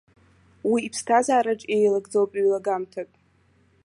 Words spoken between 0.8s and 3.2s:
иԥсҭазаараҿ еилагӡоуп ҩ-лагамҭак.